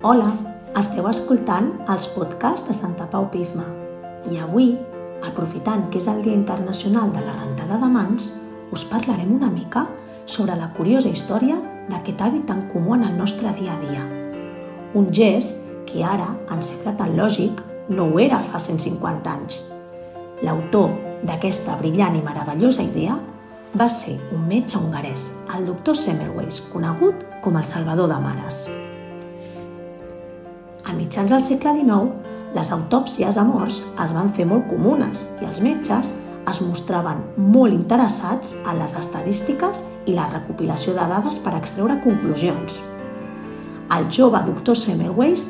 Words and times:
Hola, 0.00 0.30
esteu 0.80 1.04
escoltant 1.10 1.66
els 1.92 2.06
podcasts 2.14 2.64
de 2.64 2.72
Santa 2.72 3.04
Pau 3.12 3.26
Pifma 3.28 3.66
i 4.32 4.38
avui, 4.40 4.70
aprofitant 5.28 5.82
que 5.92 6.00
és 6.00 6.06
el 6.08 6.22
Dia 6.24 6.32
Internacional 6.32 7.10
de 7.12 7.20
la 7.20 7.34
Rentada 7.34 7.76
de 7.82 7.90
Mans, 7.92 8.30
us 8.72 8.86
parlarem 8.88 9.34
una 9.34 9.50
mica 9.52 9.82
sobre 10.24 10.56
la 10.56 10.70
curiosa 10.72 11.12
història 11.12 11.58
d'aquest 11.90 12.24
hàbit 12.24 12.48
tan 12.48 12.64
comú 12.72 12.96
en 12.96 13.04
el 13.10 13.18
nostre 13.20 13.52
dia 13.60 13.76
a 13.76 13.78
dia. 13.84 14.08
Un 14.96 15.12
gest 15.12 15.60
que 15.84 16.00
ara, 16.00 16.32
en 16.48 16.64
segle 16.64 16.96
tan 16.96 17.12
lògic, 17.20 17.60
no 17.92 18.08
ho 18.08 18.24
era 18.24 18.40
fa 18.40 18.56
150 18.56 19.34
anys. 19.36 19.60
L'autor 20.40 20.94
d'aquesta 21.28 21.76
brillant 21.76 22.16
i 22.16 22.24
meravellosa 22.24 22.88
idea 22.88 23.20
va 23.76 23.92
ser 23.92 24.16
un 24.32 24.48
metge 24.48 24.80
hongarès, 24.80 25.34
el 25.52 25.68
doctor 25.68 25.92
Semmelweis, 25.92 26.64
conegut 26.72 27.28
com 27.44 27.60
el 27.60 27.68
Salvador 27.68 28.08
de 28.08 28.24
Mares. 28.24 28.64
A 30.90 30.92
mitjans 30.92 31.30
del 31.30 31.42
segle 31.46 31.70
XIX, 31.76 32.08
les 32.50 32.70
autòpsies 32.74 33.36
a 33.38 33.44
morts 33.46 33.76
es 34.02 34.10
van 34.10 34.32
fer 34.34 34.42
molt 34.50 34.64
comunes 34.66 35.20
i 35.38 35.46
els 35.46 35.60
metges 35.62 36.08
es 36.50 36.58
mostraven 36.66 37.20
molt 37.54 37.76
interessats 37.76 38.56
en 38.58 38.80
les 38.80 38.96
estadístiques 38.98 39.84
i 40.10 40.16
la 40.16 40.26
recopilació 40.32 40.96
de 40.96 41.04
dades 41.12 41.38
per 41.44 41.52
extreure 41.54 41.94
conclusions. 42.02 42.80
El 43.94 44.08
jove 44.10 44.40
doctor 44.48 44.74
Semmelweis 44.80 45.44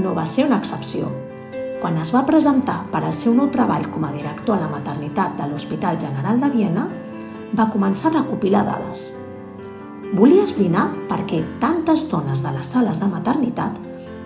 no 0.00 0.14
va 0.16 0.24
ser 0.24 0.46
una 0.46 0.62
excepció. 0.62 1.10
Quan 1.82 2.00
es 2.00 2.14
va 2.16 2.24
presentar 2.24 2.78
per 2.94 3.02
al 3.04 3.12
seu 3.12 3.34
nou 3.36 3.50
treball 3.52 3.84
com 3.92 4.06
a 4.08 4.14
director 4.14 4.56
a 4.56 4.62
la 4.62 4.70
maternitat 4.72 5.36
de 5.36 5.50
l'Hospital 5.50 6.00
General 6.00 6.40
de 6.40 6.50
Viena, 6.54 6.86
va 7.52 7.68
començar 7.74 8.08
a 8.08 8.22
recopilar 8.22 8.64
dades. 8.64 9.10
Volia 10.16 10.48
esbrinar 10.48 10.86
per 11.10 11.20
què 11.28 11.42
tantes 11.60 12.06
dones 12.08 12.40
de 12.40 12.54
les 12.56 12.72
sales 12.72 13.02
de 13.02 13.10
maternitat 13.12 13.76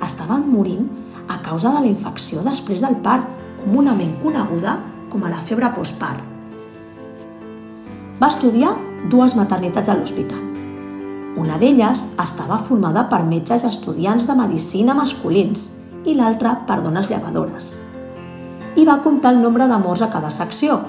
estaven 0.04 0.46
morint 0.50 0.88
a 1.28 1.38
causa 1.44 1.70
de 1.74 1.84
la 1.84 1.90
infecció 1.90 2.42
després 2.46 2.82
del 2.82 2.96
part, 3.04 3.26
comunament 3.62 4.16
coneguda 4.22 4.78
com 5.10 5.24
a 5.24 5.32
la 5.32 5.40
febre 5.44 5.70
postpart. 5.76 6.22
Va 8.20 8.28
estudiar 8.28 8.74
dues 9.12 9.36
maternitats 9.36 9.88
a 9.88 9.96
l'hospital. 9.96 10.40
Una 11.40 11.56
d'elles 11.60 12.02
estava 12.20 12.58
formada 12.66 13.06
per 13.08 13.22
metges 13.24 13.64
estudiants 13.64 14.26
de 14.28 14.34
medicina 14.36 14.96
masculins 14.98 15.70
i 16.04 16.16
l'altra 16.18 16.56
per 16.66 16.80
dones 16.82 17.08
llevadores. 17.10 17.76
I 18.76 18.84
va 18.86 19.00
comptar 19.04 19.32
el 19.34 19.40
nombre 19.42 19.68
de 19.70 19.78
morts 19.78 20.02
a 20.02 20.10
cada 20.10 20.30
secció. 20.34 20.80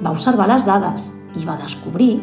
Va 0.00 0.12
observar 0.14 0.48
les 0.48 0.64
dades 0.66 1.10
i 1.36 1.44
va 1.44 1.58
descobrir 1.60 2.14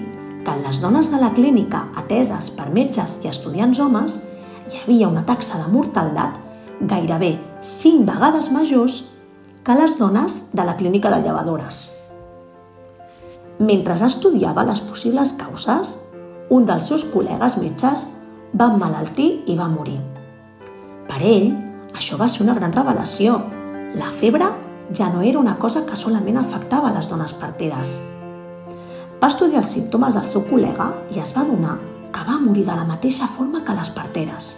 que 0.45 0.56
en 0.56 0.64
les 0.64 0.80
dones 0.82 1.11
de 1.11 1.20
la 1.22 1.34
clínica 1.36 1.86
ateses 2.00 2.50
per 2.56 2.70
metges 2.73 3.20
i 3.23 3.30
estudiants 3.30 3.80
homes 3.84 4.20
hi 4.68 4.82
havia 4.84 5.08
una 5.08 5.23
taxa 5.26 5.60
de 5.62 5.68
mortaldat 5.72 6.36
gairebé 6.90 7.38
5 7.62 8.04
vegades 8.08 8.50
majors 8.52 8.98
que 9.64 9.76
les 9.76 9.96
dones 9.98 10.42
de 10.52 10.66
la 10.66 10.76
clínica 10.76 11.10
de 11.10 11.22
llevadores. 11.23 11.88
Mentre 13.60 13.95
estudiava 14.08 14.66
les 14.68 14.82
possibles 14.82 15.34
causes, 15.40 15.98
un 16.50 16.68
dels 16.68 16.86
seus 16.86 17.08
col·legues 17.14 17.58
metges 17.62 18.06
va 18.54 18.70
emmalaltir 18.73 19.44
i 19.48 19.56
va 19.58 19.68
morir. 19.72 19.98
Per 21.08 21.20
ell, 21.23 21.50
això 21.95 22.20
va 22.20 22.28
ser 22.30 22.44
una 22.44 22.56
gran 22.56 22.76
revelació. 22.76 23.42
La 23.95 24.12
febre 24.12 24.52
ja 24.94 25.10
no 25.10 25.23
era 25.23 25.40
una 25.40 25.58
cosa 25.58 25.86
que 25.86 25.95
solament 25.95 26.38
afectava 26.38 26.94
les 26.94 27.10
dones 27.10 27.34
parteres. 27.34 27.98
Va 29.18 29.32
estudiar 29.32 29.64
els 29.64 29.73
símptomes 29.73 30.16
del 30.16 30.28
seu 30.28 30.44
col·lega 30.45 30.92
i 31.16 31.23
es 31.23 31.34
va 31.36 31.48
donar 31.48 31.80
que 32.18 32.23
va 32.32 32.40
morir 32.40 32.66
de 32.66 32.73
la 32.73 32.84
mateixa 32.84 33.28
forma 33.30 33.64
que 33.64 33.73
les 33.78 33.92
parteres. 33.94 34.56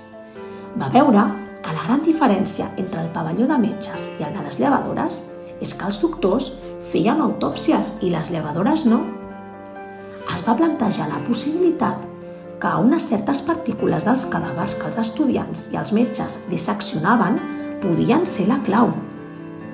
Va 0.79 0.87
veure 0.93 1.25
que 1.59 1.73
la 1.75 1.83
gran 1.83 2.05
diferència 2.05 2.69
entre 2.79 3.01
el 3.03 3.09
pavelló 3.11 3.49
de 3.49 3.57
metges 3.59 4.05
i 4.15 4.23
el 4.23 4.31
de 4.31 4.45
les 4.45 4.59
llevadores 4.61 5.17
és 5.59 5.73
que 5.75 5.89
els 5.89 5.99
doctors 5.99 6.53
feien 6.93 7.19
autòpsies 7.19 7.97
i 7.99 8.13
les 8.13 8.31
llevadores 8.31 8.85
no. 8.87 9.01
Es 10.31 10.45
va 10.47 10.55
plantejar 10.55 11.09
la 11.11 11.19
possibilitat 11.27 12.07
que 12.63 12.73
unes 12.79 13.11
certes 13.11 13.43
partícules 13.43 14.07
dels 14.07 14.27
cadàvers 14.31 14.79
que 14.79 14.87
els 14.87 15.03
estudiants 15.03 15.67
i 15.73 15.79
els 15.83 15.91
metges 15.91 16.39
disseccionaven 16.47 17.41
podien 17.83 18.23
ser 18.23 18.47
la 18.47 18.63
clau. 18.63 18.93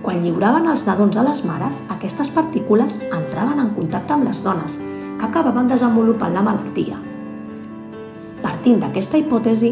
Quan 0.01 0.23
lliuraven 0.25 0.71
els 0.73 0.89
nadons 0.89 1.17
a 1.21 1.29
les 1.29 1.45
mares, 1.45 1.85
aquestes 1.93 2.33
partícules 2.33 3.03
entraven 3.11 3.61
en 3.61 3.75
contacte 3.77 4.17
amb 4.17 4.25
les 4.25 4.41
dones, 4.41 4.79
que 5.19 5.29
acabaven 5.29 5.69
desenvolupant 5.69 6.33
la 6.33 6.45
malaltia. 6.45 6.97
Partint 8.65 8.79
d'aquesta 8.81 9.19
hipòtesi, 9.21 9.67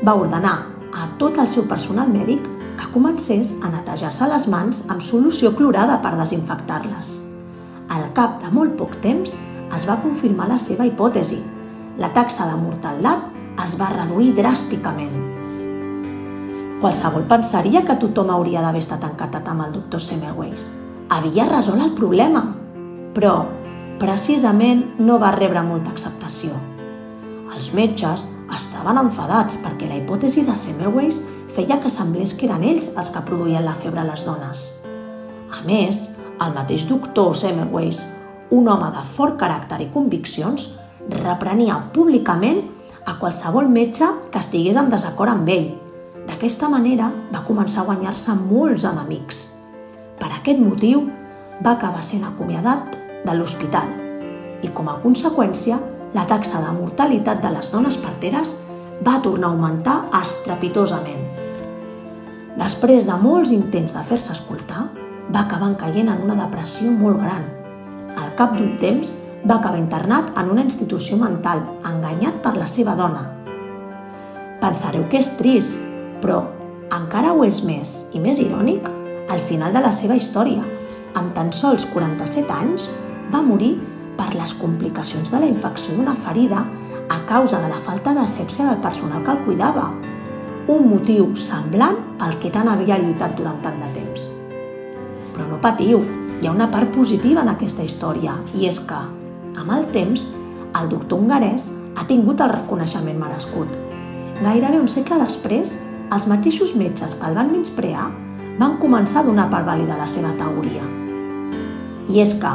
va 0.00 0.14
ordenar 0.16 0.54
a 0.96 1.02
tot 1.20 1.36
el 1.42 1.48
seu 1.52 1.66
personal 1.68 2.06
mèdic 2.08 2.46
que 2.78 2.86
comencés 2.94 3.50
a 3.60 3.68
netejar-se 3.68 4.28
les 4.30 4.46
mans 4.48 4.80
amb 4.88 5.04
solució 5.04 5.50
clorada 5.58 5.98
per 6.00 6.14
desinfectar-les. 6.16 7.10
Al 7.92 8.06
cap 8.16 8.40
de 8.40 8.48
molt 8.54 8.78
poc 8.80 8.96
temps 9.04 9.36
es 9.76 9.84
va 9.84 9.98
confirmar 10.00 10.48
la 10.48 10.56
seva 10.56 10.88
hipòtesi. 10.88 11.36
La 12.00 12.14
taxa 12.16 12.48
de 12.48 12.56
mortaldat 12.62 13.28
es 13.66 13.76
va 13.76 13.92
reduir 13.92 14.32
dràsticament. 14.40 15.12
Qualsevol 16.80 17.28
pensaria 17.28 17.84
que 17.84 18.00
tothom 18.00 18.32
hauria 18.32 18.64
d'haver 18.64 18.80
estat 18.80 19.04
encantat 19.04 19.52
amb 19.52 19.68
el 19.68 19.76
doctor 19.76 20.00
Semmelweis. 20.00 20.70
Havia 21.12 21.50
resolt 21.52 21.84
el 21.84 21.92
problema, 21.92 22.46
però 23.12 23.42
precisament 24.00 24.86
no 24.96 25.20
va 25.20 25.36
rebre 25.36 25.60
molta 25.60 25.92
acceptació. 25.92 26.56
Els 27.50 27.72
metges 27.74 28.24
estaven 28.54 28.98
enfadats 29.00 29.58
perquè 29.62 29.88
la 29.90 29.98
hipòtesi 29.98 30.44
de 30.46 30.54
Semmelweis 30.54 31.18
feia 31.50 31.80
que 31.82 31.90
semblés 31.90 32.34
que 32.38 32.46
eren 32.46 32.62
ells 32.62 32.90
els 32.94 33.10
que 33.10 33.22
produïen 33.26 33.66
la 33.66 33.74
febre 33.74 34.02
a 34.02 34.06
les 34.06 34.22
dones. 34.26 34.62
A 35.50 35.64
més, 35.66 36.04
el 36.40 36.54
mateix 36.54 36.86
doctor 36.88 37.34
Semmelweis, 37.34 38.04
un 38.54 38.70
home 38.70 38.90
de 38.94 39.02
fort 39.16 39.38
caràcter 39.40 39.80
i 39.82 39.90
conviccions, 39.94 40.70
reprenia 41.24 41.80
públicament 41.94 42.62
a 43.06 43.16
qualsevol 43.18 43.68
metge 43.68 44.06
que 44.30 44.38
estigués 44.38 44.78
en 44.78 44.90
desacord 44.92 45.34
amb 45.34 45.50
ell. 45.50 45.70
D'aquesta 46.28 46.68
manera 46.70 47.10
va 47.34 47.46
començar 47.46 47.82
a 47.82 47.88
guanyar-se 47.88 48.36
molts 48.38 48.86
enemics. 48.86 49.48
Per 50.20 50.28
aquest 50.30 50.60
motiu, 50.62 51.08
va 51.64 51.74
acabar 51.74 52.02
sent 52.06 52.22
acomiadat 52.24 52.94
de 53.26 53.34
l'hospital 53.34 53.90
i, 54.62 54.68
com 54.72 54.88
a 54.88 55.00
conseqüència, 55.02 55.80
la 56.14 56.26
taxa 56.26 56.60
de 56.64 56.72
mortalitat 56.74 57.42
de 57.42 57.52
les 57.54 57.70
dones 57.70 57.96
parteres 58.00 58.56
va 59.06 59.20
tornar 59.22 59.48
a 59.48 59.54
augmentar 59.54 59.96
estrepitosament. 60.20 61.22
Després 62.58 63.06
de 63.06 63.16
molts 63.22 63.52
intents 63.54 63.94
de 63.94 64.02
fer-se 64.04 64.34
escoltar, 64.34 64.88
va 65.30 65.44
acabar 65.46 65.70
caient 65.78 66.10
en 66.10 66.24
una 66.26 66.36
depressió 66.36 66.90
molt 66.90 67.20
gran. 67.22 67.44
Al 68.18 68.34
cap 68.36 68.56
d'un 68.56 68.74
temps, 68.82 69.14
va 69.46 69.56
acabar 69.56 69.78
internat 69.78 70.32
en 70.36 70.50
una 70.52 70.64
institució 70.66 71.16
mental, 71.16 71.62
enganyat 71.86 72.42
per 72.42 72.56
la 72.58 72.66
seva 72.68 72.96
dona. 72.98 73.22
Pensareu 74.60 75.06
que 75.08 75.22
és 75.22 75.30
trist, 75.38 75.78
però 76.20 76.42
encara 76.92 77.32
ho 77.32 77.46
és 77.46 77.62
més 77.64 77.94
i 78.12 78.20
més 78.20 78.42
irònic 78.42 78.88
al 79.30 79.38
final 79.38 79.72
de 79.72 79.80
la 79.80 79.94
seva 79.94 80.18
història. 80.18 80.66
Amb 81.14 81.32
tan 81.34 81.54
sols 81.54 81.86
47 81.94 82.50
anys, 82.52 82.90
va 83.32 83.40
morir 83.46 83.76
per 84.20 84.36
les 84.36 84.52
complicacions 84.60 85.32
de 85.32 85.40
la 85.40 85.48
infecció 85.48 85.96
d'una 85.96 86.12
ferida 86.12 86.60
a 87.08 87.18
causa 87.26 87.60
de 87.62 87.70
la 87.72 87.80
falta 87.80 88.12
d'asèpsia 88.12 88.68
del 88.68 88.82
personal 88.84 89.24
que 89.24 89.32
el 89.32 89.44
cuidava, 89.46 89.88
un 90.68 90.90
motiu 90.90 91.32
semblant 91.34 91.96
pel 92.20 92.36
que 92.42 92.52
tant 92.52 92.68
havia 92.68 93.00
lluitat 93.00 93.32
durant 93.38 93.58
tant 93.64 93.80
de 93.80 93.88
temps. 93.96 94.28
Però 95.32 95.48
no 95.48 95.58
patiu, 95.64 96.04
hi 96.40 96.46
ha 96.46 96.52
una 96.52 96.68
part 96.70 96.92
positiva 96.94 97.40
en 97.40 97.50
aquesta 97.54 97.82
història, 97.86 98.36
i 98.54 98.68
és 98.68 98.78
que, 98.84 99.00
amb 99.56 99.72
el 99.72 99.88
temps, 99.94 100.28
el 100.76 100.90
doctor 100.92 101.18
hongarès 101.18 101.70
ha 101.96 102.04
tingut 102.06 102.44
el 102.44 102.52
reconeixement 102.52 103.18
merescut. 103.18 103.72
Gairebé 104.44 104.78
un 104.78 104.88
segle 104.88 105.18
després, 105.24 105.74
els 106.12 106.26
mateixos 106.28 106.76
metges 106.76 107.16
que 107.16 107.26
el 107.26 107.38
van 107.40 107.50
menysprear 107.54 108.10
van 108.60 108.76
començar 108.82 109.22
a 109.22 109.26
donar 109.26 109.48
per 109.50 109.64
vàlida 109.64 109.96
la 109.96 110.06
seva 110.10 110.36
teoria. 110.36 110.84
I 112.10 112.20
és 112.20 112.34
que, 112.38 112.52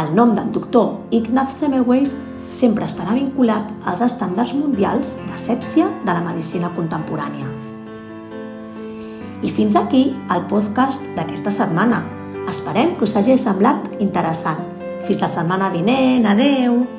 el 0.00 0.14
nom 0.14 0.34
del 0.34 0.50
doctor 0.52 1.00
Ignaz 1.10 1.58
Semmelweis 1.58 2.16
sempre 2.54 2.86
estarà 2.86 3.14
vinculat 3.16 3.70
als 3.88 4.02
estàndards 4.04 4.54
mundials 4.54 5.14
d'asèpsia 5.28 5.90
de 6.06 6.12
la 6.12 6.22
medicina 6.24 6.70
contemporània. 6.76 7.50
I 9.44 9.50
fins 9.52 9.76
aquí 9.76 10.06
el 10.32 10.46
podcast 10.48 11.04
d'aquesta 11.18 11.52
setmana. 11.52 12.02
Esperem 12.48 12.96
que 12.96 13.04
us 13.04 13.16
hagi 13.16 13.36
semblat 13.40 13.96
interessant. 14.00 14.62
Fins 15.04 15.20
la 15.20 15.28
setmana 15.28 15.72
vinent, 15.74 16.24
adeu! 16.30 16.93